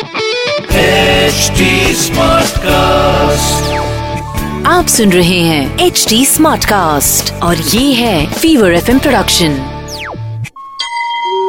[0.00, 3.66] HD Smartcast.
[4.66, 9.56] आप सुन रहे हैं एच डी स्मार्ट कास्ट और ये है फीवर एफ प्रोडक्शन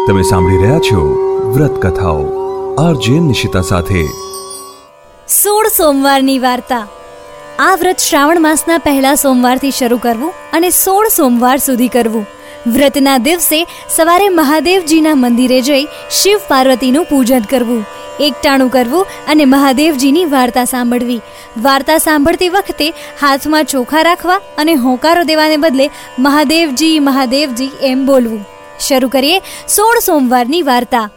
[0.07, 1.03] તમે સાંભળી રહ્યા છો
[1.53, 2.25] વ્રત કથાઓ
[2.77, 4.03] આરજે નિશિતા સાથે
[5.35, 6.83] સોળ સોમવારની વાર્તા
[7.59, 12.25] આ વ્રત શ્રાવણ માસના પહેલા સોમવારથી શરૂ કરવું અને સોળ સોમવાર સુધી કરવું
[12.73, 13.59] વ્રતના દિવસે
[13.91, 15.85] સવારે મહાદેવજીના મંદિરે જઈ
[16.17, 17.85] શિવ પાર્વતીનું પૂજન કરવું
[18.20, 21.20] એકટાણું કરવું અને મહાદેવજીની વાર્તા સાંભળવી.
[21.62, 28.44] વાર્તા સાંભળતી વખતે હાથમાં ચોખા રાખવા અને હોંકારો દેવાને બદલે, મહાદેવજી મહાદેવજી, એમ બોલવું.
[28.80, 31.10] શરૂ કરીએ સોળ સોમવારની વાર્તા.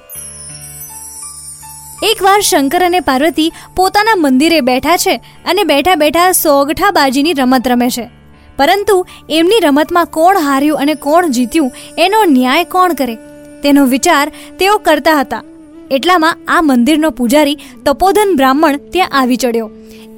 [2.04, 5.16] એકવાર શંકર અને પાર્વતી પોતાના મંદિરે બેઠા છે
[5.46, 8.10] અને બેઠા બેઠા સોગઠા બાજીની રમત રમે છે.
[8.58, 13.16] પરંતુ એમની રમતમાં કોણ હાર્યું અને કોણ જીત્યું, એનો ન્યાય કોણ કરે?
[13.64, 15.44] તેનો વિચાર તેઓ કરતા હતા.
[15.92, 19.70] એટલામાં આ મંદિરનો પૂજારી તપોધન બ્રાહ્મણ ત્યાં આવી ચડ્યો.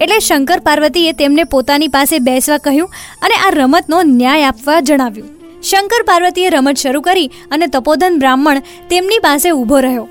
[0.02, 2.90] એટલે શંકર પાર્વતીએ તેમને પોતાની પાસે બેસવા કહ્યું
[3.22, 5.28] અને આ રમતનો ન્યાય આપવા જણાવ્યું.
[5.64, 10.08] શંકર પાર્વતીએ રમત શરૂ કરી અને તપોધન બ્રાહ્મણ તેમની પાસે ઊભો રહ્યો.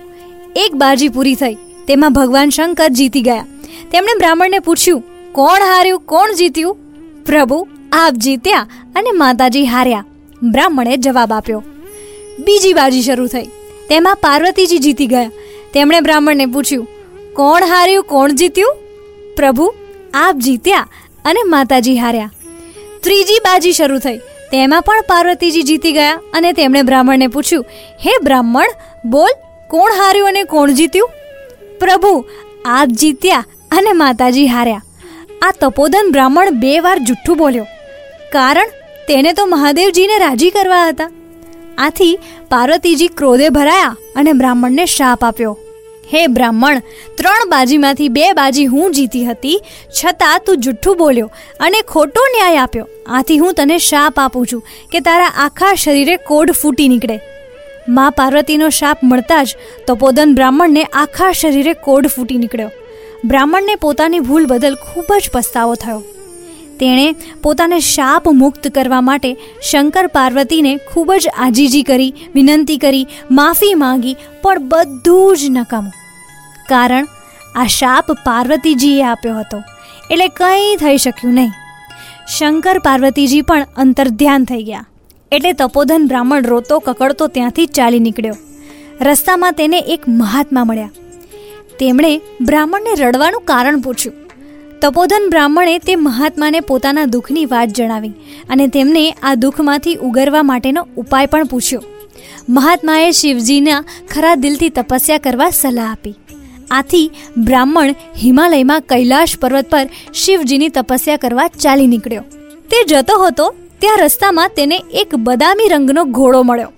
[0.56, 1.54] એક બાજી પૂરી થઈ.
[1.88, 3.46] તેમાં ભગવાન શંકર જીતી ગયા.
[3.90, 5.02] તેમણે બ્રાહ્મણને પૂછ્યું,
[5.32, 6.00] કોણ હાર્યું?
[6.00, 6.76] કોણ જીત્યું?
[7.26, 10.04] પ્રભુ, આપ જીત્યા અને માતાજી હાર્યા.
[10.42, 11.62] બ્રાહ્મણે જવાબ આપ્યો.
[12.38, 13.42] બીજી બાજી શરૂ થઈ.
[13.88, 15.30] તેમાં પાર્વતીજી જીતી ગયા.
[15.74, 16.88] તેમણે બ્રાહ્મણને પૂછ્યું,
[17.32, 18.76] કોણ હાર્યું, કોણ જીત્યું?
[19.36, 19.74] પ્રભુ,
[20.14, 20.88] આપ જીત્યા
[21.24, 22.32] અને માતાજી હાર્યા.
[23.02, 24.18] ત્રીજી બાજી શરૂ થઈ.
[24.52, 27.64] તેમાં પણ પાર્વતીજી જીતી ગયા અને તેમણે બ્રાહ્મણને પૂછ્યું,
[28.06, 28.66] હે બ્રાહ્મણ,
[29.04, 29.30] બોલ,
[29.68, 31.10] કોણ હાર્યું અને કોણ જીત્યું?
[31.80, 32.24] પ્રભુ,
[32.64, 34.82] આપ જીત્યા અને માતાજી હાર્યા.
[35.42, 37.66] આ તપોધન બ્રાહ્મણ બે વાર જુઠ્ઠું બોલ્યો.
[38.32, 38.68] કારણ,
[39.08, 41.10] તેને તો મહાદેવજીને રાજી કરવા હતા.
[41.78, 45.58] આથી પાર્વતીજી ક્રોધે ભરાયા અને બ્રાહ્મણને શાપ આપ્યો.
[46.12, 46.82] હે બ્રાહ્મણ,
[47.16, 49.62] ત્રણ બાજીમાંથી બે બાજી હું જીતી હતી,
[50.02, 52.86] છતાં તું જુઠ્ઠું બોલ્યો અને ખોટો ન્યાય આપ્યો.
[53.06, 54.62] આથી હું તને શાપ આપું છું
[54.92, 57.20] કે તારા આખા શરીરે કોડ ફૂટી નીકળે.
[57.88, 59.56] મા પાર્વતીનો શાપ મળતા જ
[59.86, 62.70] તપોદન બ્રાહ્મણને આખા શરીરે કોડ ફૂટી નીકળ્યો.
[63.24, 66.02] બ્રાહ્મણને પોતાની ભૂલ બદલ ખૂબ જ પસ્તાવો થયો.
[66.80, 67.06] તેણે
[67.42, 69.28] પોતાને શાપ મુક્ત કરવા માટે
[69.62, 75.94] શંકર પાર્વતીને ખૂબ જ આજીજી કરી, વિનંતી કરી, માફી માંગી, પણ બધું જ નકામું.
[76.68, 77.06] કારણ
[77.56, 79.62] આ શાપ પાર્વતીજીએ આપ્યો હતો,
[80.10, 81.54] એટલે કંઈ થઈ શક્યું નહીં.
[82.28, 84.86] શંકર પાર્વતીજી પણ અંતર્ધ્યાન થઈ ગયા,
[85.32, 88.36] એટલે તપોધન બ્રાહ્મણ રોતો કકડતો ત્યાંથી ચાલી નીકળ્યો.
[89.00, 90.94] રસ્તામાં તેને એક મહાત્મા મળ્યા.
[91.80, 92.12] તેમણે
[92.42, 94.14] બ્રાહ્મણને રડવાનું કારણ પૂછ્યું.
[94.82, 98.12] તપોધન બ્રાહ્મણે તે મહાત્માને પોતાના દુઃખની વાત જણાવી
[98.50, 101.82] અને તેમને આ દુઃખમાંથી ઉગરવા માટેનો ઉપાય પણ પૂછ્યો.
[102.48, 106.14] મહાત્માએ શિવજીના ખરા દિલથી તપસ્યા કરવા સલાહ આપી.
[106.70, 112.22] આથી બ્રાહ્મણ હિમાલયમાં કૈલાશ પર્વત પર શિવજીની તપસ્યા કરવા ચાલી નીકળ્યો.
[112.70, 116.72] તે જતો હતો, ત્યાં રસ્તામાં તેને એક બદામી રંગનો ઘોડો મળ્યો.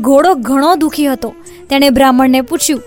[0.00, 1.34] ઘોડો ઘણો દુઃખી હતો.
[1.70, 2.82] તેણે બ્રાહ્મણને પૂછ્યું,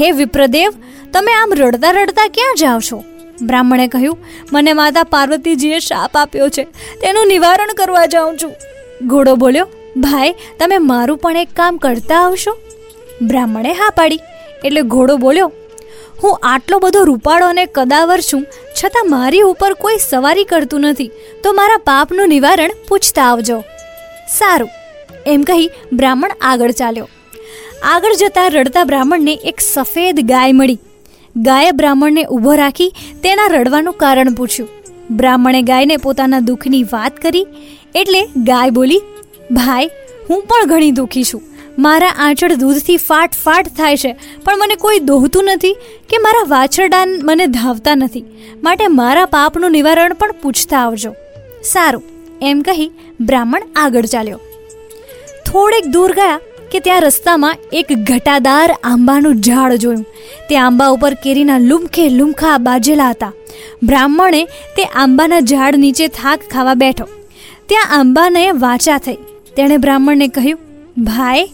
[0.00, 0.70] હે વિપ્રદેવ,
[1.12, 3.04] તમે આમ રડતા રડતા ક્યાં જાઓ છો?
[3.42, 4.18] બ્રાહ્મણે કહ્યું,
[4.52, 6.64] મને માતા પાર્વતીજીએ શાપ આપ્યો છે,
[7.00, 8.52] તેનું નિવારણ કરવા જાઉં છું.
[9.06, 12.56] ઘોડો બોલ્યો, ભાઈ, તમે મારું પણ એક કામ કરતા આવશો?
[13.22, 14.20] બ્રાહ્મણે હા પાડી,
[14.64, 15.52] એટલે ઘોડો બોલ્યો,
[16.22, 21.10] હું આટલો બધો રૂપાળો અને કદાવર છું, છતાં મારી ઉપર કોઈ સવારી કરતું નથી,
[21.42, 23.62] તો મારા પાપનું નિવારણ પૂછતા આવજો.
[24.38, 24.68] સારું,
[25.26, 27.08] એમ કહી બ્રાહ્મણ આગળ ચાલ્યો.
[27.84, 30.80] આગળ જતા રડતા બ્રાહ્મણને એક સફેદ ગાય મળી.
[31.46, 32.88] ગાયે બ્રાહ્મણને ઊભો રાખી
[33.22, 34.70] તેના રડવાનું કારણ પૂછ્યું.
[35.10, 37.44] બ્રાહ્મણે ગાયને પોતાના દુઃખની વાત કરી
[37.94, 39.02] એટલે ગાય બોલી,
[39.50, 39.86] ભાઈ,
[40.30, 41.44] હું પણ ઘણી દુઃખી છું.
[41.78, 44.12] મારા આંચળ દૂધથી ફાટ ફાટ થાય છે,
[44.44, 45.74] પણ મને કોઈ દોહતું નથી
[46.10, 48.24] કે મારા વાછરડાન મને ધાવતા નથી.
[48.62, 51.14] માટે મારા પાપનું નિવારણ પણ પૂછતા આવજો.
[51.64, 52.04] સારું,
[52.42, 54.40] એમ કહી બ્રાહ્મણ આગળ ચાલ્યો.
[55.46, 56.40] થોડેક દૂર ગયા
[56.72, 60.06] કે ત્યાં રસ્તામાં એક ઘટાદાર આંબાનું ઝાડ જોયું.
[60.48, 63.32] તે આંબા ઉપર કેરીના લુમખે લુમખા બાજેલા હતા.
[63.82, 67.04] બ્રાહ્મણે તે આંબાના ઝાડ નીચે થાક ખાવા બેઠો.
[67.66, 69.14] ત્યાં આંબાને વાચા થઈ.
[69.56, 70.58] તેણે બ્રાહ્મણને કહ્યું,
[71.04, 71.46] ભાઈ,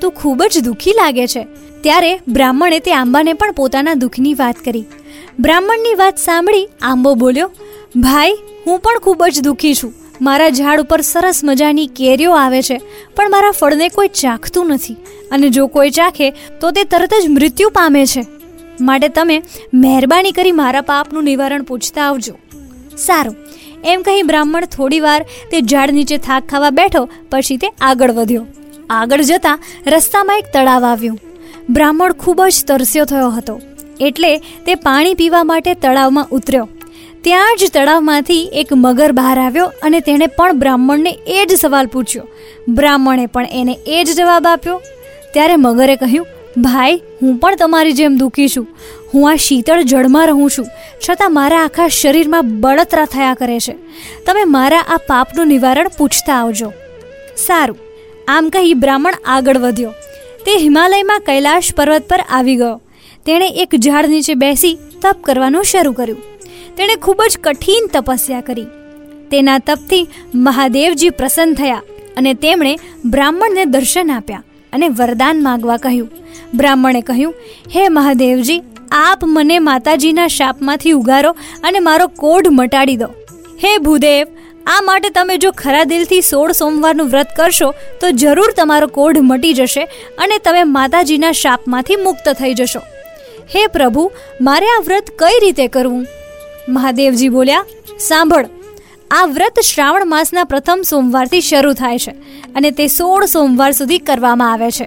[0.00, 1.46] તું ખૂબ જ દુઃખી લાગે છે.
[1.80, 4.84] ત્યારે બ્રાહ્મણે તે આંબાને પણ પોતાના દુઃખની વાત કરી.
[5.40, 7.50] બ્રાહ્મણની વાત સાંભળી આંબો બોલ્યો,
[7.96, 8.32] ભાઈ,
[8.66, 9.94] હું પણ ખૂબ જ દુઃખી છું.
[10.20, 12.80] મારા ઝાડ ઉપર સરસ મજાની કેરીઓ આવે છે,
[13.16, 14.96] પણ મારા ફળને કોઈ ચાખતું નથી.
[15.30, 18.26] અને જો કોઈ ચાખે, તો તે તરત જ મૃત્યુ પામે છે.
[18.80, 19.42] માટે તમે
[19.74, 22.38] મહેરબાની કરી મારા પાપનું નિવારણ પૂછતા આવજો.
[22.96, 23.36] સારું.
[23.84, 28.46] એમ કહી બ્રાહ્મણ થોડી વાર તે ઝાડ નીચે થાક ખાવા બેઠો, પછી તે આગળ વધ્યો.
[28.90, 31.18] આગળ જતાં રસ્તામાં એક તળાવ આવ્યું.
[31.70, 33.60] બ્રાહ્મણ ખૂબ જ તરસ્યો થયો હતો.
[34.00, 36.68] એટલે તે પાણી પીવા માટે તળાવમાં ઉતર્યો.
[37.24, 42.28] ત્યાં જ તળાવમાંથી એક મગર બહાર આવ્યો અને તેણે પણ બ્રાહ્મણને એ જ સવાલ પૂછ્યો.
[42.68, 44.82] બ્રાહ્મણે પણ એને એ જ જવાબ આપ્યો.
[45.32, 46.26] ત્યારે મગરે કહ્યું,
[46.62, 48.66] ભાઈ, હું પણ તમારી જેમ દુઃખી છું.
[49.14, 50.66] હું આ શીતળ જળમાં રહું છું,
[51.08, 53.72] છતાં મારા આખા શરીરમાં બળતરા થયા કરે છે.
[54.26, 56.72] તમે મારા આ પાપનું નિવારણ પૂછતા આવજો.
[57.36, 57.78] સારું.
[58.28, 59.90] આમ કહી બ્રાહ્મણ આગળ વધ્યો.
[60.44, 62.80] તે હિમાલયમાં કૈલાશ પર્વત પર આવી ગયો.
[63.26, 66.33] તેણે એક ઝાડ નીચે બેસી તપ કરવાનું શરૂ કર્યું.
[66.76, 68.68] તેણે ખૂબ જ કઠિન તપસ્યા કરી.
[69.30, 70.04] તેના તપથી
[70.46, 71.82] મહાદેવજી પ્રસન્ન થયા
[72.16, 72.72] અને તેમણે
[73.14, 76.08] બ્રાહ્મણને દર્શન આપ્યા અને વરદાન માગવા કહ્યું.
[76.54, 77.34] બ્રાહ્મણે કહ્યું,
[77.74, 78.62] હે મહાદેવજી,
[79.02, 83.10] આપ મને માતાજીના શાપમાંથી ઉગારો અને મારો કોઢ મટાડી દો.
[83.62, 84.24] હે ભૂદેવ,
[84.66, 89.54] આ માટે તમે જો ખરા દિલથી સોળ સોમવારનું વ્રત કરશો, તો જરૂર તમારો કોઢ મટી
[89.54, 89.86] જશે
[90.18, 92.84] અને તમે માતાજીના શાપમાંથી મુક્ત થઈ જશો.
[93.54, 94.10] હે પ્રભુ,
[94.40, 96.04] મારે આ વ્રત કઈ રીતે કરવું?
[96.68, 97.64] મહાદેવજી બોલ્યા,
[98.08, 98.46] સાંભળ,
[99.10, 102.12] આ વ્રત શ્રાવણ માસના પ્રથમ સોમવારથી શરૂ થાય છે
[102.58, 104.86] અને તે સોળ સોમવાર સુધી કરવામાં આવે છે.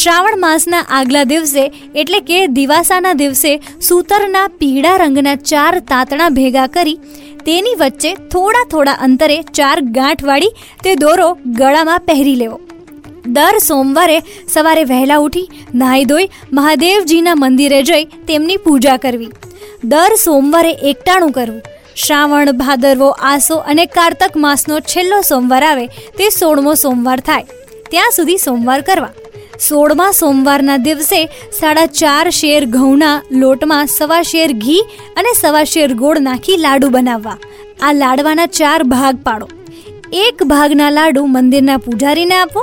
[0.00, 1.64] શ્રાવણ માસના આગલા દિવસે
[1.94, 3.52] એટલે કે દિવાસાના દિવસે
[3.88, 6.96] સૂતરના પીળા રંગના ચાર તાતણા ભેગા કરી
[7.48, 11.28] તેની વચ્ચે થોડા થોડા અંતરે ચાર ગાંઠવાળી તે દોરો
[11.60, 12.58] ગળામાં પહેરી લેવો.
[13.36, 14.18] દર સોમવારે
[14.54, 19.32] સવારે વહેલા ઉઠી, નાહી ધોઈ મહાદેવજીના મંદિરે જઈ તેમની પૂજા કરવી.
[19.84, 21.62] દર સોમવારે એકટાણું કરવું.
[21.96, 25.86] શ્રાવણ, ભાદરવો, આસો અને કારતક માસનો છેલ્લો સોમવાર આવે
[26.18, 27.46] તે સોળમો સોમવાર થાય.
[27.90, 29.12] ત્યાં સુધી સોમવાર કરવા.
[29.58, 31.20] સોળમા સોમવારના દિવસે
[31.60, 34.82] સાડા ચાર શેર ઘઉંના લોટમાં સવા શેર ઘી
[35.16, 37.38] અને સવા શેર ગોળ નાખી લાડુ બનાવવા.
[37.82, 39.48] આ લાડવાના ચાર ભાગ પાડો.
[40.12, 42.62] એક ભાગના લાડુ મંદિરના પૂજારીને આપો,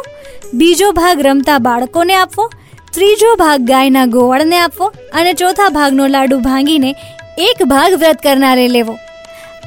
[0.54, 2.50] બીજો ભાગ રમતા બાળકોને આપવો
[2.94, 6.96] ત્રીજો ભાગ ગાયના ગોવાળને આપવો અને ચોથા ભાગનો લાડુ ભાંગીને
[7.38, 8.98] એક ભાગ વ્રત કરનારે લેવો.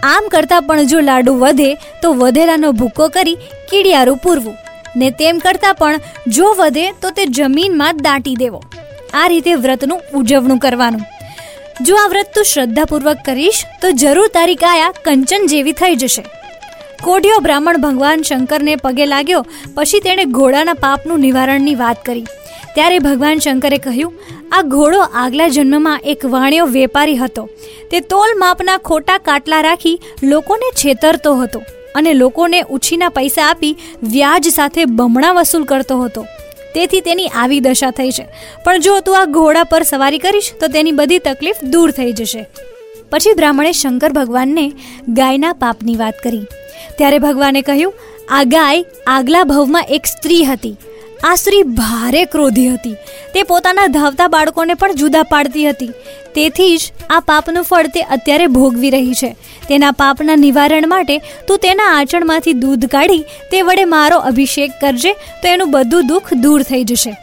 [0.02, 3.34] આમ કરતાં પણ જો લાડુ વધે, તો વધેલાનો ભૂકો કરી
[3.70, 4.56] કીડિયારું પૂરવું.
[4.96, 8.62] ને તેમ કરતાં પણ જો વધે, તો તે જમીનમાં દાટી દેવો.
[9.14, 11.00] આ રીતે વ્રતનું ઉજવણું કરવાનું.
[11.82, 16.22] જો આ વ્રત તું શ્રદ્ધાપૂર્વક કરીશ, તો જરૂર તારી કાયા કંચન જેવી થઈ જશે.
[17.02, 22.26] કોઢિયો બ્રાહ્મણ ભગવાન શંકરને પગે લાગ્યો, પછી તેણે ઘોડાના પાપનું નિવારણની વાત કરી.
[22.74, 24.12] ત્યારે ભગવાન શંકરે કહ્યું,
[24.52, 27.48] આ ઘોડો આગલા જન્મમાં એક વાણિયો વેપારી હતો.
[27.90, 31.62] તે તોલ માપના ખોટા કાટલા રાખી લોકોને છેતરતો હતો
[31.94, 36.26] અને લોકોને ઉછીના પૈસા આપી વ્યાજ સાથે બમણા વસૂલ કરતો હતો.
[36.74, 38.26] તેથી તેની આવી દશા થઈ છે.
[38.64, 42.48] પણ જો તું આ ઘોડા પર સવારી કરીશ, તો તેની બધી તકલીફ દૂર થઈ જશે.
[43.10, 44.72] પછી બ્રાહ્મણે શંકર ભગવાનને
[45.08, 46.44] ગાયના પાપની વાત કરી.
[46.98, 47.94] ત્યારે ભગવાને કહ્યું,
[48.28, 50.76] આ ગાય આગલા ભવમાં એક સ્ત્રી હતી.
[51.24, 52.92] આ સ્ત્રી ભારે ક્રોધી હતી.
[53.34, 55.86] તે પોતાના ધાવતા બાળકોને પણ જુદા પાડતી હતી.
[56.34, 59.36] તેથી જ આ પાપનું ફળ તે અત્યારે ભોગવી રહી છે.
[59.68, 65.48] તેના પાપના નિવારણ માટે તું તેના આંચળમાંથી દૂધ કાઢી તે વડે મારો અભિષેક કરજે તો
[65.48, 67.16] એનું બધું દુઃખ દૂર થઈ જશે.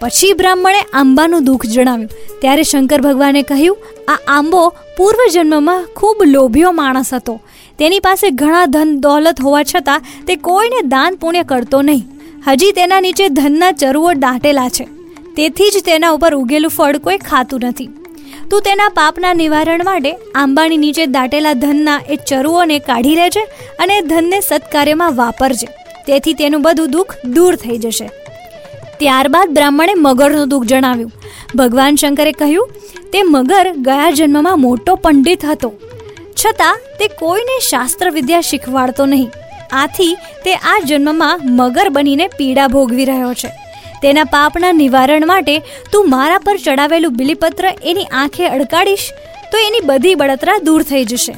[0.00, 2.10] પછી બ્રાહ્મણે આંબાનું દુઃખ જણાવ્યું.
[2.40, 3.78] ત્યારે શંકર ભગવાને કહ્યું,
[4.08, 7.40] આ આંબો પૂર્વજન્મમાં ખૂબ લોભિયો માણસ હતો.
[7.78, 12.17] તેની પાસે ઘણા ધન દોલત હોવા છતાં તે કોઈને દાન પુણ્ય કરતો નહીં.
[12.46, 14.84] હજી તેના નીચે ધનના ચરુઓ દાટેલા છે.
[15.36, 17.86] તેથી જ તેના ઉપર ઉગેલું ફળ કોઈ ખાતું નથી.
[18.50, 23.40] તું તેના પાપના નિવારણ માટે આંબાની નીચે દાટેલા ધનના એ ચરુઓને કાઢી લેજે
[23.78, 25.66] અને ધનને સત્કાર્યમાં વાપરજે.
[26.06, 28.10] તેથી તેનું બધું દુઃખ દૂર થઈ જશે.
[28.98, 31.12] ત્યારબાદ બ્રાહ્મણે મગરનું દુઃખ જણાવ્યું.
[31.56, 32.70] ભગવાન શંકરે કહ્યું,
[33.12, 35.72] તે મગર ગયા જન્મમાં મોટો પંડિત હતો.
[36.44, 39.30] છતાં તે કોઈને શાસ્ત્ર વિદ્યા શીખવાડતો નહીં.
[39.72, 43.50] આથી તે આ જન્મમાં મગર બનીને પીડા ભોગવી રહ્યો છે.
[44.02, 45.58] તેના પાપના નિવારણ માટે
[45.92, 49.12] તું મારા પર ચડાવેલું બિલીપત્ર એની આંખે અડકાડીશ,
[49.52, 51.34] તો એની બધી બળતરા દૂર થઈ જશે.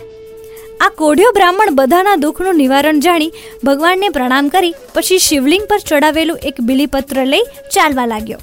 [0.81, 3.33] આ કોઢિયો બ્રાહ્મણ બધાના દુઃખનું નિવારણ જાણી
[3.65, 7.43] ભગવાનને પ્રણામ કરી પછી શિવલિંગ પર ચડાવેલું એક બિલીપત્ર લઈ
[7.75, 8.39] ચાલવા લાગ્યો.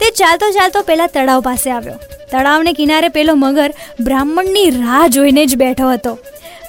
[0.00, 1.94] તે ચાલતો ચાલતો પહેલાં તળાવ પાસે આવ્યો.
[2.30, 3.70] તળાવને કિનારે પેલો મગર
[4.00, 6.18] બ્રાહ્મણની રાહ જોઈને જ બેઠો હતો.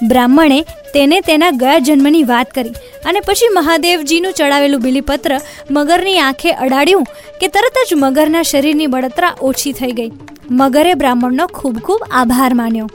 [0.08, 7.04] બ્રાહ્મણે તેને તેના ગયા જન્મની વાત કરી અને પછી મહાદેવજીનું ચડાવેલું બિલીપત્ર મગરની આંખે અડાડ્યું
[7.40, 10.10] કે તરત જ મગરના શરીરની બળતરા ઓછી થઈ ગઈ.
[10.50, 12.88] મગરે બ્રાહ્મણનો ખૂબ ખૂબ આભાર માન્યો.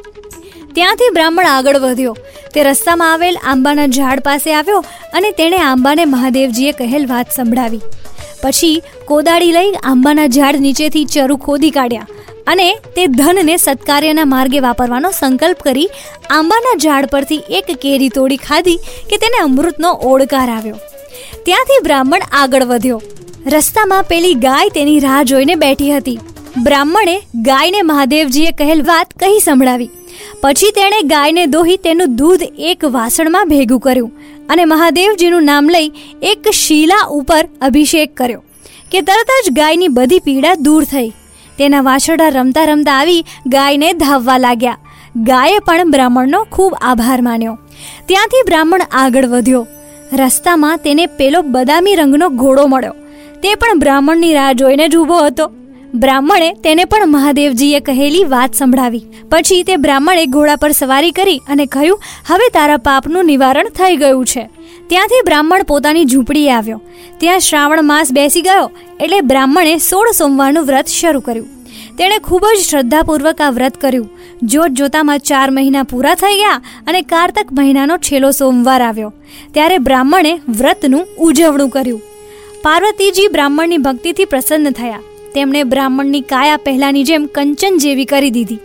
[0.76, 2.18] ત્યાંથી બ્રાહ્મણ આગળ વધ્યો.
[2.54, 7.82] તે રસ્તામાં આવેલ આંબાના ઝાડ પાસે આવ્યો અને તેણે આંબાને મહાદેવજીએ કહેલ વાત સંભળાવી.
[8.44, 12.08] પછી કોદાળી લઈ આંબાના ઝાડ નીચેથી ચરુ ખોદી કાઢ્યા.
[12.48, 15.90] અને તે ધનને સત્કાર્યના માર્ગે વાપરવાનો સંકલ્પ કરી
[16.30, 18.78] આંબાના ઝાડ પરથી એક કેરી તોડી ખાધી
[19.12, 20.80] કે તેને અમૃતનો ઓળકાર આવ્યો.
[21.46, 23.02] ત્યાંથી બ્રાહ્મણ આગળ વધ્યો.
[23.56, 26.18] રસ્તામાં પેલી ગાય તેની રાહ જોઈને બેઠી હતી.
[26.64, 27.16] બ્રાહ્મણે
[27.50, 29.92] ગાયને મહાદેવજીએ કહેલ વાત કહી સંભળાવી.
[30.42, 34.12] પછી તેણે ગાયને દોહી તેનું દૂધ એક વાસણમાં ભેગું કર્યું
[34.50, 35.88] અને મહાદેવજીનું નામ લઈ
[36.32, 38.42] એક શીલા ઉપર અભિષેક કર્યો
[38.92, 41.10] કે તરત જ ગાયની બધી પીડા દૂર થઈ.
[41.58, 44.78] તેના વાછરડા રમતા રમતા આવી ગાયને ધાવવા લાગ્યા.
[45.16, 47.60] ગાયે પણ બ્રાહ્મણનો ખૂબ આભાર માન્યો.
[48.06, 49.68] ત્યાંથી બ્રાહ્મણ આગળ વધ્યો.
[50.14, 52.94] રસ્તામાં તેને પેલો બદામી રંગનો ઘોડો મળ્યો.
[53.44, 55.52] તે પણ બ્રાહ્મણની રાહ જોઈને જ ઊભો હતો.
[55.94, 59.06] બ્રાહ્મણે તેને પણ મહાદેવજીએ કહેલી વાત સંભળાવી.
[59.32, 64.26] પછી તે બ્રાહ્મણે ઘોડા પર સવારી કરી અને કહ્યું, હવે તારા પાપનું નિવારણ થઈ ગયું
[64.26, 64.50] છે.
[64.88, 66.82] ત્યાંથી બ્રાહ્મણ પોતાની ઝૂંપડીએ આવ્યો.
[67.18, 71.48] ત્યાં શ્રાવણ માસ બેસી ગયો એટલે બ્રાહ્મણે સોળ સોમવારનું વ્રત શરૂ કર્યું.
[71.98, 74.10] તેણે ખૂબ જ શ્રદ્ધાપૂર્વક આ વ્રત કર્યું.
[74.44, 79.14] જોત જોતામાં ચાર મહિના પૂરા થઈ ગયા અને કારતક મહિનાનો છેલ્લો સોમવાર આવ્યો.
[79.54, 82.02] ત્યારે બ્રાહ્મણે વ્રતનું ઉજવણું કર્યું.
[82.62, 85.00] પાર્વતીજી બ્રાહ્મણની ભક્તિથી પ્રસન્ન થયા.
[85.34, 88.60] તેમણે બ્રાહ્મણની કાયા પહેલાની જેમ કંચન જેવી કરી દીધી.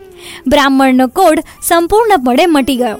[0.46, 2.96] બ્રાહ્મણનો કોડ સંપૂર્ણપણે મટી ગયો.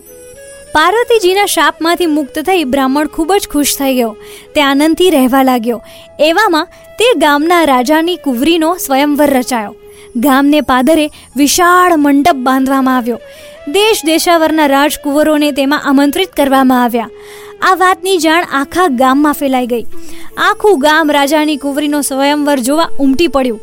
[0.73, 4.17] પાર્વતીજીના શાપમાંથી મુક્ત થઈ બ્રાહ્મણ ખૂબ જ ખુશ થઈ ગયો.
[4.55, 5.83] તે આનંદથી રહેવા લાગ્યો.
[6.21, 9.75] એવામાં તે ગામના રાજાની કુંવરીનો સ્વયંવર રચાયો.
[10.17, 13.21] ગામને પાદરે વિશાળ મંડપ બાંધવામાં આવ્યો.
[13.69, 17.11] દેશ દેશાવરના રાજકુંવરોને તેમાં આમંત્રિત કરવામાં આવ્યા.
[17.63, 19.85] આ વાતની જાણ આખા ગામમાં ફેલાઈ ગઈ.
[20.37, 23.61] આખું ગામ રાજાની કુંવરીનો સ્વયંવર જોવા ઉમટી પડ્યું.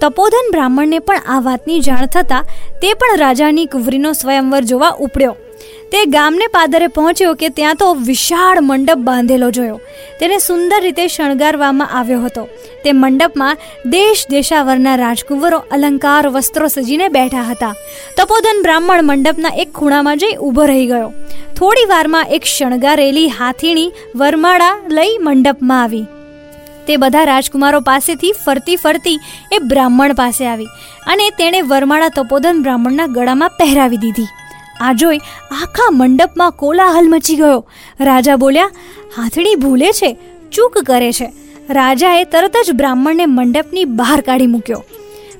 [0.00, 2.44] તપોધન બ્રાહ્મણને પણ આ વાતની જાણ થતાં
[2.82, 5.36] તે પણ રાજાની કુંવરીનો સ્વયંવર જોવા ઉપડ્યો.
[5.92, 9.80] તે ગામને પાદરે પહોંચ્યો કે ત્યાં તો વિશાળ મંડપ બાંધેલો જોયો.
[10.20, 12.48] તેને સુંદર રીતે શણગારવામાં આવ્યો હતો.
[12.84, 17.74] તે મંડપમાં દેશ દેશાવરના રાજકુંવરો અલંકાર વસ્ત્રો સજીને બેઠા હતા.
[18.16, 21.12] તપોધન બ્રાહ્મણ મંડપના એક ખૂણામાં જઈ ઊભો રહી ગયો.
[21.56, 26.06] થોડી વારમાં એક શણગારેલી હાથીણી વરમાળા લઈ મંડપમાં આવી.
[26.86, 29.18] તે બધા રાજકુમારો પાસેથી ફરતી ફરતી
[29.52, 30.66] એ બ્રાહ્મણ પાસે આવી
[31.06, 34.28] અને તેણે વરમાળા તપોધન બ્રાહ્મણના ગળામાં પહેરાવી દીધી.
[34.80, 35.18] આ જોઈ
[35.62, 37.70] આખા મંડપમાં કોલાહલ મચી ગયો.
[38.00, 38.70] રાજા બોલ્યા,
[39.16, 40.16] હાથડી ભૂલે છે,
[40.52, 41.32] ચૂક કરે છે.
[41.70, 44.84] રાજાએ તરત જ બ્રાહ્મણને મંડપની બહાર કાઢી મૂક્યો.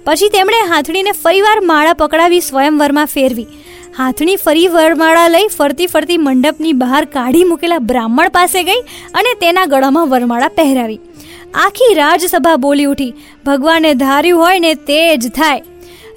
[0.04, 3.46] પછી તેમણે હાથડીને ફરીવાર માળા પકડાવી સ્વયંવરમાં ફેરવી.
[3.96, 8.80] હાથણી ફરી વરમાળા લઈ ફરતી ફરતી મંડપની બહાર કાઢી મૂકેલા બ્રાહ્મણ પાસે ગઈ
[9.14, 11.00] અને તેના ગળામાં વરમાળા પહેરાવી.
[11.54, 13.14] આખી રાજસભા બોલી ઉઠી.
[13.46, 15.62] ભગવાને ધાર્યું હોય ને તે જ થાય.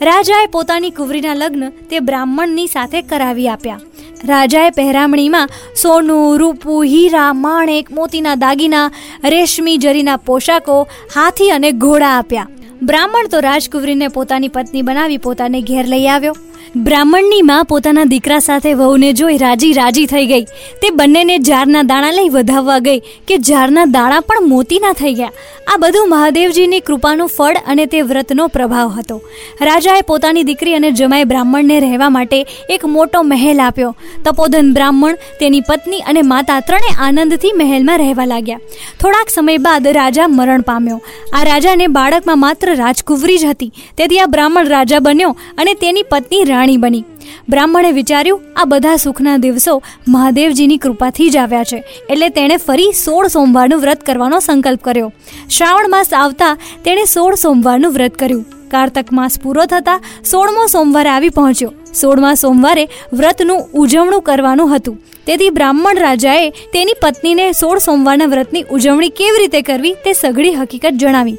[0.01, 3.79] રાજાએ પોતાની કુંવરીના લગ્ન તે બ્રાહ્મણની સાથે કરાવી આપ્યા.
[4.25, 5.49] રાજાએ પહેરામણીમાં
[5.81, 8.91] સોનું, રૂપું, હીરા, માણેક, મોતીના દાગીના,
[9.23, 12.47] રેશમી જરીના પોશાકો, હાથી અને ઘોડા આપ્યા.
[12.83, 16.35] બ્રાહ્મણ તો રાજકુંવરીને પોતાની પત્ની બનાવી પોતાને ઘેર લઈ આવ્યો.
[16.77, 20.43] બ્રાહ્મણની માં પોતાના દીકરા સાથે વહુને જોઈ રાજી રાજી થઈ ગઈ.
[20.81, 25.31] તે બંનેને ઝારના દાણા લઈ વધાવવા ગઈ કે ઝારના દાણા પણ મોતીના થઈ ગયા.
[25.67, 29.21] આ બધું મહાદેવજીની કૃપાનું ફળ અને તે વ્રતનો પ્રભાવ હતો.
[29.61, 33.95] રાજાએ પોતાની દીકરી અને જમાઈ બ્રાહ્મણને રહેવા માટે એક મોટો મહેલ આપ્યો.
[34.25, 38.59] તપોધન બ્રાહ્મણ, તેની પત્ની અને માતા ત્રણે આનંદથી મહેલમાં રહેવા લાગ્યા.
[38.99, 41.01] થોડાક સમય બાદ રાજા મરણ પામ્યો.
[41.33, 43.71] આ રાજાને બાળકમાં માત્ર રાજકુંવરી જ હતી.
[43.97, 47.03] તેથી આ બ્રાહ્મણ રાજા બન્યો અને તેની પત્ની રાણી બની.
[47.49, 49.73] બ્રાહ્મણે વિચાર્યું, આ બધા સુખના દિવસો
[50.07, 51.83] મહાદેવજીની કૃપાથી જ આવ્યા છે.
[52.09, 55.11] એટલે તેણે ફરી સોળ સોમવારનું વ્રત કરવાનો સંકલ્પ કર્યો.
[55.49, 56.53] શ્રાવણ માસ આવતા
[56.85, 58.47] તેણે સોળ સોમવારનું વ્રત કર્યું.
[58.71, 60.01] કારતક માસ પૂરો થતાં
[60.31, 61.71] સોળમો સોમવારે આવી પહોંચ્યો.
[62.01, 64.97] સોળમા સોમવારે વ્રતનું ઉજવણું કરવાનું હતું.
[65.27, 71.01] તેથી બ્રાહ્મણ રાજાએ તેની પત્નીને સોળ સોમવારના વ્રતની ઉજવણી કેવી રીતે કરવી તે સઘળી હકીકત
[71.03, 71.37] જણાવી.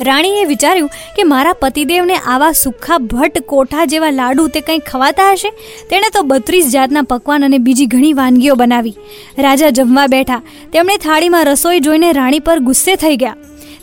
[0.00, 5.50] રાણીએ વિચાર્યું કે મારા પતિદેવને આવા સુખા ભટ્ટ કોઠા જેવા લાડુ તે કંઈ ખવાતા હશે?
[5.90, 8.96] તેણે તો બત્રીસ જાતના પકવાન અને બીજી ઘણી વાનગીઓ બનાવી.
[9.38, 10.42] રાજા જમવા બેઠા.
[10.72, 13.36] તેમણે થાળીમાં રસોઈ જોઈને રાણી પર ગુસ્સે થઈ ગયા.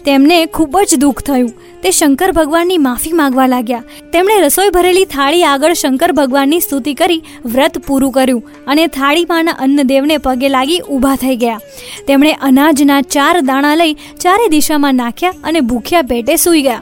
[0.06, 1.52] તેમને ખૂબ જ દુઃખ થયું.
[1.84, 3.84] તે શંકર ભગવાનની માફી માંગવા લાગ્યા.
[4.14, 10.18] તેમણે રસોઈ ભરેલી થાળી આગળ શંકર ભગવાનની સ્તુતિ કરી વ્રત પૂરું કર્યું અને થાળીમાંના અન્નદેવને
[10.18, 11.60] પગે લાગી ઊભા થઈ ગયા.
[12.08, 16.82] તેમણે અનાજના ચાર દાણા લઈ ચારે દિશામાં નાખ્યા અને ભૂખ્યા પેટે સૂઈ ગયા.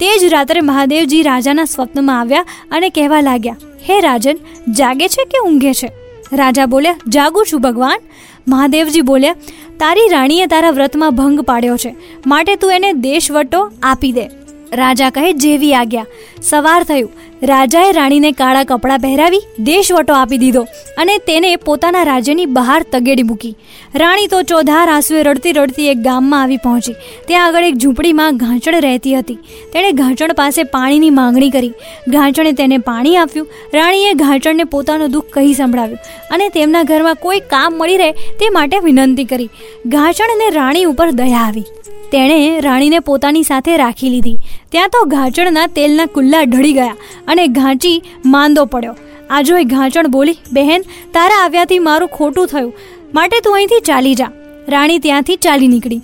[0.00, 3.56] તે જ રાત્રે મહાદેવજી રાજાના સ્વપ્નમાં આવ્યા અને કહેવા લાગ્યા,
[3.88, 4.36] હે રાજન,
[4.72, 5.88] જાગે છે કે ઊંઘે છે?
[6.32, 8.00] રાજા બોલ્યા, જાગું છું ભગવાન.
[8.48, 9.34] મહાદેવજી બોલ્યા,
[9.78, 11.94] તારી રાણીએ તારા વ્રતમાં ભંગ પાડ્યો છે.
[12.26, 14.26] માટે તું એને દેશવટો આપી દે.
[14.72, 16.04] રાજા કહે, જેવી આજ્ઞા.
[16.42, 17.10] સવાર થયું.
[17.42, 20.62] રાજાએ રાણીને કાળા કપડાં પહેરાવી દેશવટો આપી દીધો
[20.98, 23.54] અને તેને પોતાના રાજ્યની બહાર તગેડી મૂકી.
[23.94, 26.92] રાણી તો ચોધાર આંસુએ રડતી રડતી એક ગામમાં આવી પહોંચી.
[27.26, 29.34] ત્યાં આગળ એક ઝૂંપડીમાં ઘાંચણ રહેતી હતી.
[29.72, 31.72] તેણે ઘાંચણ પાસે પાણીની માંગણી કરી.
[32.08, 33.48] ઘાંચણે તેને પાણી આપ્યું.
[33.74, 35.98] રાણીએ ઘાંચણને પોતાનું દુઃખ કહી સંભળાવ્યું
[36.30, 39.50] અને તેમના ઘરમાં કોઈ કામ મળી રહે તે માટે વિનંતી કરી.
[39.86, 41.64] ઘાંચણને રાણી ઉપર દયા આવી.
[42.12, 44.38] તેણે રાણીને પોતાની સાથે રાખી લીધી.
[44.72, 46.96] ત્યાં તો ઘાંચણના તેલના કુલ્લા ઢળી ગયા
[47.28, 48.96] અને ઘાંચી માંદો પડ્યો.
[49.30, 50.82] આ જોઈ ઘાંચણ બોલી, બહેન,
[51.14, 52.72] તારા આવ્યાથી મારું ખોટું થયું.
[53.14, 54.30] માટે તું અહીંથી ચાલી જા.
[54.68, 56.00] રાણી ત્યાંથી ચાલી નીકળી.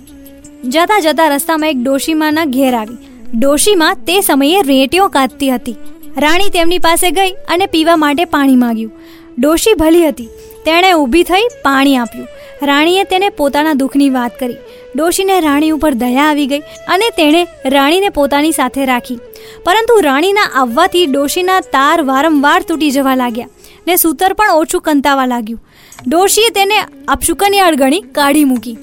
[0.63, 2.97] જતા જતા રસ્તામાં એક ડોશીમાના ઘેર આવી.
[3.39, 5.75] ડોશીમાં તે સમયે રેટીઓ કાઢતી હતી.
[6.17, 8.91] રાણી તેમની પાસે ગઈ અને પીવા માટે પાણી માંગ્યું.
[9.39, 10.25] ડોશી ભલી હતી.
[10.65, 12.27] તેણે ઊભી થઈ પાણી આપ્યું.
[12.61, 14.55] રાણીએ તેને પોતાના દુઃખની વાત કરી.
[14.95, 19.19] ડોશીને રાણી ઉપર દયા આવી ગઈ અને તેણે રાણીને પોતાની સાથે રાખી.
[19.65, 23.49] પરંતુ રાણીના આવવાથી ડોશીના તાર વારંવાર તૂટી જવા લાગ્યા
[23.87, 25.61] ને સૂતર પણ ઓછું કંતાવા લાગ્યું.
[26.07, 28.77] ડોશીએ તેને અપશુકનિયાળ ગણી કાઢી મૂકી.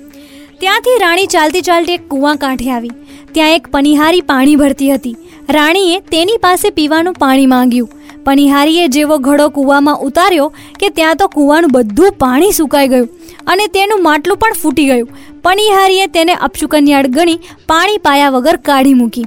[0.60, 2.90] ત્યાંથી રાણી ચાલતી ચાલતી એક કૂવા કાંઠે આવી.
[3.32, 5.16] ત્યાં એક પનિહારી પાણી ભરતી હતી.
[5.50, 7.88] રાણીએ તેની પાસે પીવાનું પાણી માંગ્યું.
[8.26, 10.48] પનિહારીએ જેવો ઘડો કૂવામાં ઉતાર્યો
[10.80, 13.08] કે ત્યાં તો કૂવાનું બધું પાણી સુકાઈ ગયું
[13.46, 15.08] અને તેનું માટલું પણ ફૂટી ગયું.
[15.44, 19.24] પણિહારીએ તેને અપશુકન્યાળ ગણી પાણી પાયા વગર કાઢી મૂકી.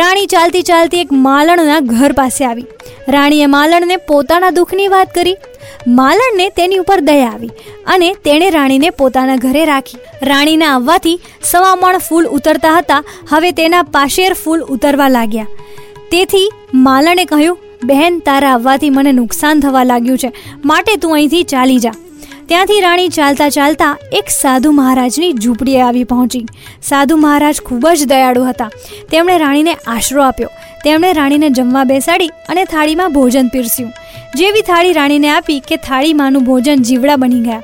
[0.00, 2.66] રાણી ચાલતી ચાલતી એક માલણના ઘર પાસે આવી.
[3.14, 5.36] રાણીએ માલણને પોતાના દુઃખની વાત કરી.
[5.98, 7.52] માલણને તેની ઉપર દયા આવી
[7.94, 10.00] અને તેણે રાણીને પોતાના ઘરે રાખી.
[10.30, 11.18] રાણીના આવવાથી
[11.50, 13.02] સવામણ ફૂલ ઉતરતા હતા.
[13.30, 15.52] હવે તેના પાશેર ફૂલ ઉતરવા લાગ્યા.
[16.10, 16.48] તેથી
[16.88, 20.32] માલણે કહ્યું બહેન તારા આવવાથી મને નુકસાન થવા લાગ્યું છે.
[20.64, 21.92] માટે તું અહીંથી ચાલી જા.
[22.48, 26.46] ત્યાંથી રાણી ચાલતા ચાલતા એક સાધુ મહારાજની ઝૂંપડીએ આવી પહોંચી.
[26.82, 28.70] સાધુ મહારાજ ખૂબ જ દયાળુ હતા.
[29.10, 30.48] તેમણે રાણીને આશરો આપ્યો.
[30.84, 33.92] તેમણે રાણીને જમવા બેસાડી અને થાળીમાં ભોજન પીરસ્યું.
[34.34, 37.62] જેવી થાળી રાણીને આપી કે થાળીમાંનું ભોજન જીવડા બની ગયા.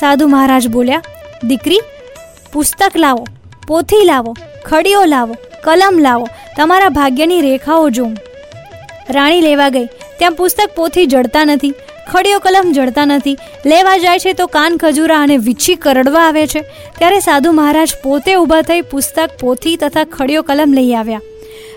[0.00, 1.02] સાધુ મહારાજ બોલ્યા,
[1.44, 1.80] દીકરી,
[2.52, 3.26] પુસ્તક લાવો,
[3.66, 6.28] પોથી લાવો, ખડીઓ લાવો, કલમ લાવો.
[6.56, 8.16] તમારા ભાગ્યની રેખાઓ જોઉં.
[9.10, 9.86] રાણી લેવા ગઈ.
[10.18, 11.72] ત્યાં પુસ્તક પોથી જડતા નથી,
[12.12, 13.36] ખડીયો કલમ જડતા નથી.
[13.66, 16.60] લેવા જાય છે તો કાન ખજૂરા અને વિચ્છી કરડવા આવે છે.
[16.98, 21.20] ત્યારે સાધુ મહારાજ પોતે ઊભા થઈ પુસ્તક પોથી તથા ખડીયો કલમ લઈ આવ્યા.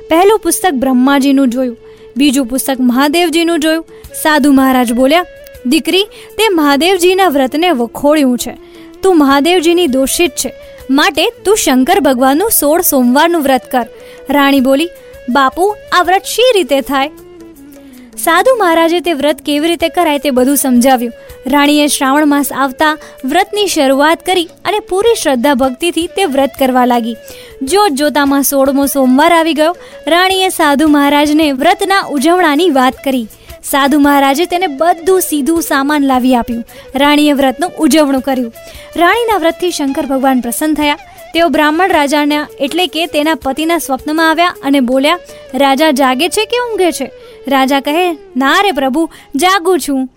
[0.09, 1.77] પહેલું પુસ્તક બ્રહ્માજીનું જોયું,
[2.17, 3.85] બીજું પુસ્તક મહાદેવજીનું જોયું.
[4.23, 5.25] સાધુ મહારાજ બોલ્યા,
[5.65, 6.03] દીકરી,
[6.38, 8.53] તે મહાદેવજીના વ્રતને વખોડ્યું છે.
[9.03, 10.51] તું મહાદેવજીની દોષિત છે.
[10.89, 13.88] માટે તું શંકર ભગવાનનું સોળ સોમવારનું વ્રત કર.
[14.29, 14.89] રાણી બોલી
[15.29, 17.10] બાપુ, આ વ્રત શી રીતે થાય?
[18.17, 21.13] સાધુ મહારાજે તે વ્રત કેવી રીતે કરાય તે બધું સમજાવ્યું.
[21.47, 27.15] રાણીએ શ્રાવણ માસ આવતા વ્રતની શરૂઆત કરી અને પૂરી શ્રદ્ધા ભક્તિથી તે વ્રત કરવા લાગી.
[27.62, 29.77] જોત જોતામાં સોળમો સોમવાર આવી ગયો.
[30.07, 33.27] રાણીએ સાધુ મહારાજને વ્રતના ઉજવણાની વાત કરી.
[33.63, 36.63] સાધુ મહારાજે તેને બધું સીધું સામાન લાવી આપ્યું.
[36.95, 38.53] રાણીએ વ્રતનું ઉજવણું કર્યું.
[38.95, 40.97] રાણીના વ્રતથી શંકર ભગવાન પ્રસન્ન થયા.
[41.34, 45.20] તેઓ બ્રાહ્મણ રાજાના એટલે કે તેના પતિના સ્વપ્નમાં આવ્યા અને બોલ્યા,
[45.54, 47.12] રાજા જાગે છે કે ઊંઘે છે?
[47.48, 50.10] રાજા કહે, ના રે પ્રભુ, જાગું છું.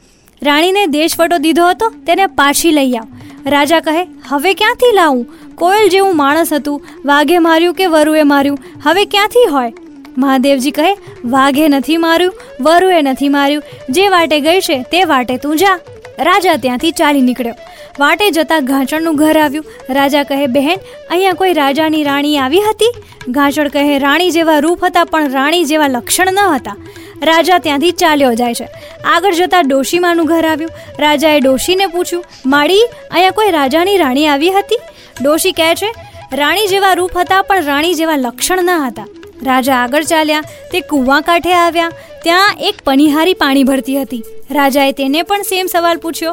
[0.43, 3.07] રાણીને દેશવટો દીધો હતો, તેને પાછી લઈ આવ.
[3.47, 5.55] રાજા કહે, હવે ક્યાંથી લાવું?
[5.55, 8.59] કોયલ જેવું માણસ હતું, વાઘે માર્યું કે વરુએ માર્યું?
[8.85, 9.73] હવે ક્યાંથી હોય?
[10.19, 13.63] મહાદેવજી કહે, વાઘે નથી માર્યું, વરુએ નથી માર્યું.
[13.91, 15.79] જે વાટે ગઈ છે, તે વાટે તું જા.
[16.19, 17.55] રાજા ત્યાંથી ચાલી નીકળ્યો.
[17.99, 19.65] વાટે જતા ઘાંચણનું ઘર આવ્યું.
[19.91, 20.79] રાજા કહે, બહેન,
[21.11, 22.93] અહીંયા કોઈ રાજાની રાણી આવી હતી?
[23.29, 26.77] ઘાંચણ કહે, રાણી જેવા રૂપ હતા, પણ રાણી જેવા લક્ષણ ન હતા.
[27.23, 28.69] રાજા ત્યાંથી ચાલ્યો જાય છે.
[29.05, 30.71] આગળ જતા ડોશીમાનું ઘર આવ્યું.
[30.99, 34.77] રાજાએ ડોશીને પૂછ્યું માળી અહીંયા કોઈ રાજાની રાણી આવી હતી?
[35.23, 35.87] ડોશી કહે છે,
[36.33, 39.07] રાણી જેવા રૂપ હતા, પણ રાણી જેવા લક્ષણ ન હતા.
[39.45, 40.41] રાજા આગળ ચાલ્યા,
[40.73, 41.91] તે કૂવા કાંઠે આવ્યા.
[42.23, 44.25] ત્યાં એક પનિહારી પાણી ભરતી હતી.
[44.51, 46.33] રાજાએ તેને પણ સેમ સવાલ પૂછ્યો.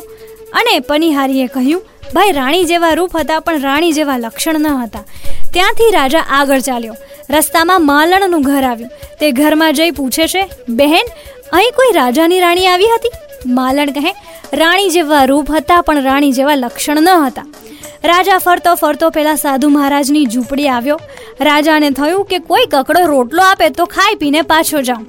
[0.53, 1.81] અને પનિહારીએ કહ્યું,
[2.13, 5.03] ભાઈ, રાણી જેવા રૂપ હતા, પણ રાણી જેવા લક્ષણ ન હતા.
[5.53, 6.95] ત્યાંથી રાજા આગળ ચાલ્યો.
[7.29, 8.91] રસ્તામાં માલણનું ઘર આવ્યું.
[9.19, 11.05] તે ઘરમાં જઈ પૂછે છે, બહેન,
[11.53, 13.11] અહીં કોઈ રાજાની રાણી આવી હતી?
[13.45, 14.15] માલણ કહે,
[14.53, 17.45] રાણી જેવા રૂપ હતા, પણ રાણી જેવા લક્ષણ ન હતા.
[18.03, 20.99] રાજા ફરતો ફરતો પેલા સાધુ મહારાજની ઝૂંપડી આવ્યો.
[21.41, 25.05] રાજાને થયું કે કોઈ કકડો રોટલો આપે તો ખાઈ પીને પાછો જાઉં.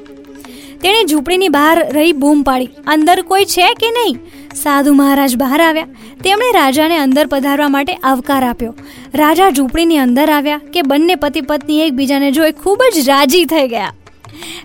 [0.80, 2.66] તેણે ઝૂંપડીની બહાર રહી બૂમ પાડી.
[2.86, 4.18] અંદર કોઈ છે કે નહીં?
[4.54, 5.86] સાધુ મહારાજ બહાર આવ્યા.
[6.24, 8.74] તેમણે રાજાને અંદર પધારવા માટે આવકાર આપ્યો.
[9.14, 13.92] રાજા ઝૂંપડીની અંદર આવ્યા કે બંને પતિ પત્ની એકબીજાને જોઈ ખૂબ જ રાજી થઈ ગયા.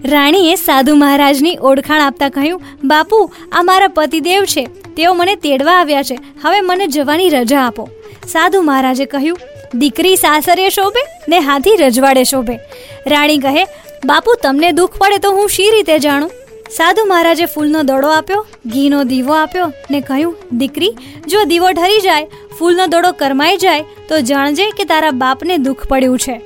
[0.06, 4.65] રાણીએ સાધુ મહારાજની ઓળખાણ આપતા કહ્યું, બાપુ, આ મારા પતિદેવ છે.
[4.65, 6.19] તેઓ મને તેડવા આવ્યા છે.
[6.41, 7.89] હવે મને જવાની રજા આપો.
[8.27, 9.38] સાધુ મહારાજે કહ્યું
[9.75, 12.60] દીકરી સાસરે શોભે ને હાથી રજવાડે શોભે.
[13.08, 13.65] રાણી કહે,
[14.06, 16.32] બાપુ, તમને દુઃખ પડે તો હું શી રીતે જાણું?
[16.71, 20.89] સાધુ મહારાજે ફૂલનો દડો આપ્યો, ઘીનો દીવો આપ્યો ને કહ્યું, દીકરી,
[21.27, 22.25] જો દીવો ઠરી જાય,
[22.60, 26.41] ફૂલનો દડો કરમાઈ જાય, તો જાણજે કે તારા બાપને દુઃખ પડ્યું છે.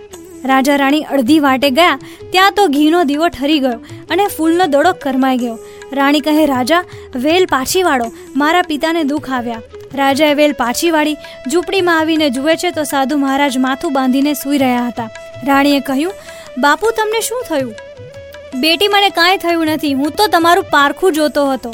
[0.46, 2.00] રાજા રાણી અડધી વાટે ગયા,
[2.32, 3.80] ત્યાં તો ઘીનો દીવો ઠરી ગયો
[4.10, 5.60] અને ફૂલનો દડો કરમાઈ ગયો.
[5.94, 6.84] રાણી કહે, રાજા,
[7.16, 9.62] વેલ પાછી વાળો, મારા પિતાને દુઃખ આવ્યા.
[9.96, 11.18] રાજાએ વેલ પાછી વાળી
[11.52, 15.10] ઝૂંપડીમાં આવીને જુએ છે તો સાધુ મહારાજ માથું બાંધીને સૂઈ રહ્યા હતા.
[15.44, 16.14] રાણીએ કહ્યું,
[16.58, 17.76] બાપુ, તમને શું થયું?
[18.56, 19.94] બેટી મને કાંઈ થયું નથી.
[19.94, 21.74] હું તો તમારું પારખું જોતો હતો.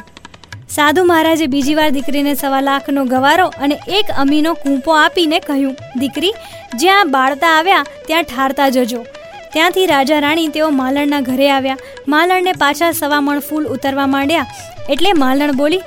[0.69, 6.33] સાધુ મહારાજે બીજી વાર દીકરીને સવા લાખનો ગવારો અને એક અમીનો કૂંપો આપીને કહ્યું, દીકરી,
[6.75, 9.05] જ્યાં બાળતા આવ્યા, ત્યાં ઠારતા જજો.
[9.53, 11.77] ત્યાંથી રાજા રાણી તેઓ માલણના ઘરે આવ્યા.
[12.07, 14.45] માલણને પાછા સવા મણ ફૂલ ઉતરવા માંડ્યા.
[14.89, 15.81] એટલે માલણ બોલી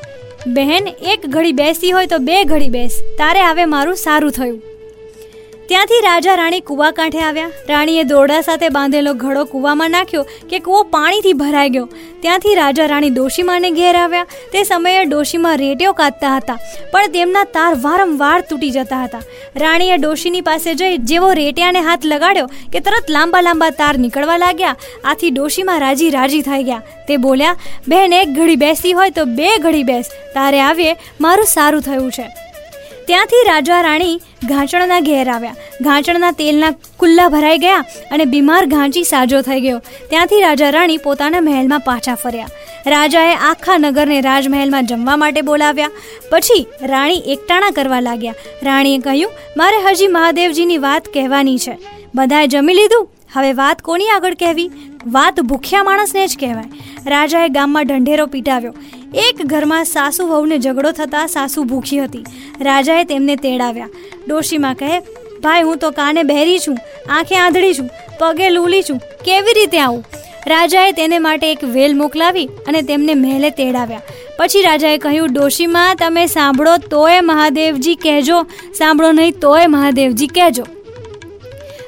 [0.47, 3.01] બહેન એક ઘડી બેસી હોય તો બે ઘડી બેસ.
[3.19, 4.63] તારે આવે મારું સારું થયું.
[5.71, 7.51] ત્યાંથી રાજા રાણી કૂવા કાંઠે આવ્યા.
[7.67, 11.85] રાણીએ દોરડા સાથે બાંધેલો ઘડો કૂવામાં નાખ્યો કે કૂવો પાણીથી ભરાઈ ગયો.
[12.25, 14.41] ત્યાંથી રાજા રાણી ડોશીમાને ઘેર આવ્યા.
[14.55, 16.59] તે સમયે ડોશીમાં રેડિયો કાઢતા હતા,
[16.95, 19.23] પણ તેમના તાર વારંવાર તૂટી જતા હતા.
[19.65, 24.77] રાણીએ ડોશીની પાસે જઈ જેવો રેટિયાને હાથ લગાડ્યો કે તરત લાંબા લાંબા તાર નીકળવા લાગ્યા.
[25.05, 26.83] આથી ડોશીમાં રાજી રાજી થઈ ગયા.
[27.07, 27.57] તે બોલ્યા
[27.89, 30.15] બેન એક ઘડી બેસી હોય તો બે ઘડી બેસ.
[30.37, 32.31] તારે આવીએ, મારું સારું થયું છે.
[33.11, 35.55] ત્યાંથી રાજા રાણી ઘાંચણના ઘેર આવ્યા.
[35.81, 39.79] ઘાંચણના તેલના કુલ્લા ભરાઈ ગયા અને બીમાર ઘાંચી સાજો થઈ ગયો.
[40.11, 42.49] ત્યાંથી રાજા રાણી પોતાના મહેલમાં પાછા ફર્યા.
[42.87, 45.91] રાજાએ આખા નગરને રાજમહેલમાં જમવા માટે બોલાવ્યા.
[46.31, 48.35] પછી રાણી એકટાણા કરવા લાગ્યા.
[48.63, 51.79] રાણીએ કહ્યું, મારે હજી મહાદેવજીની વાત કહેવાની છે.
[52.15, 53.09] બધાએ જમી લીધું?
[53.35, 54.71] હવે વાત કોની આગળ કહેવી?
[55.07, 56.65] વાત ભૂખ્યા માણસને જ કહેવાય.
[57.07, 58.75] રાજાએ ગામમાં ઢંઢેરો પીટાવ્યો.
[59.15, 62.25] એક ઘરમાં સાસુ વહુને ઝઘડો થતાં સાસુ ભૂખી હતી.
[62.61, 63.89] રાજાએ તેમને તેડાવ્યા.
[64.29, 65.01] ડોશીમાં કહે,
[65.41, 70.05] ભાઈ, હું તો કાને બહેરી છું, આંખે આંધળી છું, પગે લૂલી છું, કેવી રીતે આવું?
[70.47, 74.03] રાજાએ તેને માટે એક વેલ મોકલાવી અને તેમને મહેલે તેડાવ્યા.
[74.39, 78.43] પછી રાજાએ કહ્યું, ડોશીમાં, તમે સાંભળો તોય મહાદેવજી કહેજો,
[78.75, 80.63] સાંભળો નહીં તોય મહાદેવજી કહેજો.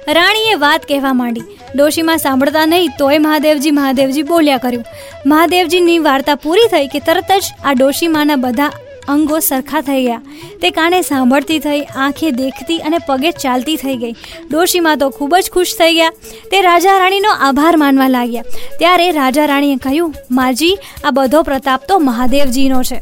[0.09, 1.41] રાણીએ વાત કહેવા માંડી.
[1.77, 4.85] ડોશીમાં સાંભળતા નહીં તોય મહાદેવજી મહાદેવજી બોલ્યા કર્યું.
[5.27, 8.71] મહાદેવજીની વાર્તા પૂરી થઈ કે તરત જ આ ડોશીમાના બધા
[9.09, 10.23] અંગો સરખા થઈ ગયા.
[10.63, 14.13] તે કાને સાંભળતી થઈ, આંખે દેખતી અને પગે ચાલતી થઈ ગઈ.
[14.51, 16.11] ડોશીમાં તો ખૂબ જ ખુશ થઈ ગયા.
[16.51, 18.43] તે રાજા રાણીનો આભાર માનવા લાગ્યા.
[18.79, 23.01] ત્યારે રાજા રાણીએ કહ્યું, માજી, આ બધો પ્રતાપ તો મહાદેવજીનો છે.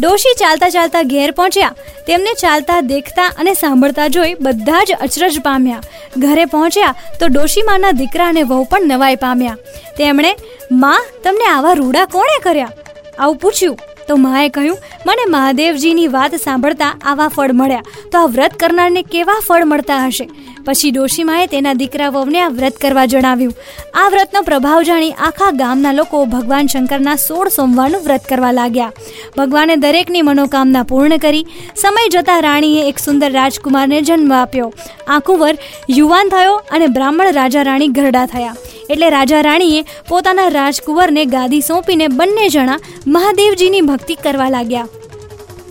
[0.00, 1.74] ડોશી ચાલતા ચાલતા ઘેર પહોંચ્યા.
[2.06, 5.82] તેમને ચાલતા, દેખતા અને સાંભળતા જોઈ બધા જ અચરજ પામ્યા.
[6.18, 9.56] ઘરે પહોંચ્યા તો ડોશીમાના દીકરા અને વહુ પણ નવાઈ પામ્યા.
[9.98, 10.36] તેમણે,
[10.72, 12.72] માં, તમને આવા રૂડા કોણે કર્યા?
[13.18, 13.78] આવું પૂછ્યું.
[14.12, 17.82] તો માએ કહ્યું, મને મહાદેવજીની વાત સાંભળતા આવા ફળ મળ્યા.
[18.12, 20.28] તો આ વ્રત કરનારને કેવા ફળ મળતા હશે?
[20.64, 23.54] પછી ડોશીમાએ તેના દીકરા વહુને આ વ્રત કરવા જણાવ્યું.
[23.94, 28.92] આ વ્રતનો પ્રભાવ જાણી આખા ગામના લોકો ભગવાન શંકરના સોળ સોમવારનું વ્રત કરવા લાગ્યા.
[29.38, 31.46] ભગવાને દરેકની મનોકામના પૂર્ણ કરી.
[31.76, 34.72] સમય જતા રાણીએ એક સુંદર રાજકુમારને જન્મ આપ્યો.
[35.08, 35.54] આ કુંવર
[35.90, 38.56] યુવાન થયો અને બ્રાહ્મણ રાજા રાણી ઘરડા થયા.
[38.90, 44.88] એટલે રાજા રાણીએ પોતાના રાજકુંવરને ગાદી સોંપીને બંને જણા મહાદેવજીની ભક્તિ કરવા લાગ્યા.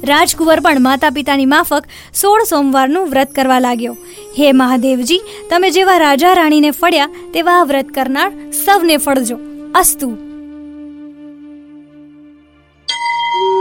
[0.03, 1.83] રાજકુંવર પણ માતા પિતાની માફક
[2.13, 3.93] સોળ સોમવારનું વ્રત કરવા લાગ્યો.
[4.39, 9.37] હે મહાદેવજી, તમે જેવા રાજા રાણીને ફળ્યા, તેવા વ્રત કરનાર સૌને ફળજો.
[9.75, 10.17] અસ્તુ.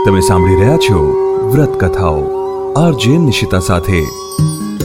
[0.05, 1.13] તમે સાંભળી રહ્યા છો
[1.53, 2.41] વ્રત કથાઓ.
[2.73, 4.01] આરજે નિશિતા સાથે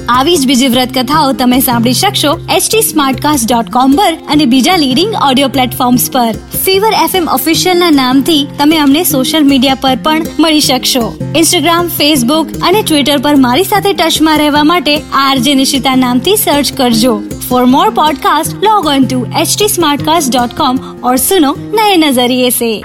[0.08, 5.14] આવી જ બીજી વ્રત કથાઓ તમે સાંભળી શકશો એચટી સ્માર્ટકાસ્ટ ડોટ પર અને બીજા લીડિંગ
[5.28, 6.32] ઓડિયો પ્લેટફોર્મ્સ પર.
[6.64, 11.18] ફીવર એફએમ ઓફિશિયલના નામથી તમે અમને સોશિયલ મીડિયા પર પણ મળી શકશો.
[11.36, 17.22] ઇન્સ્ટાગ્રામ ફેસબુક અને ટ્વિટર પર મારી સાથે ટચમાં રહેવા માટે આરજે નિશિતા નામથી સર્ચ કરજો.
[17.48, 22.50] For more podcast log on to H T smart dot com or સુનો નયે નજરિયે
[22.50, 22.84] સે.